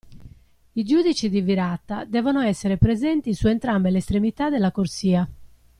[0.73, 5.29] I giudici di virata devono essere presenti su entrambe le estremità della corsia.